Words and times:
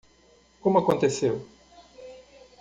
Como 0.63 0.79
aconteceu? 0.79 1.35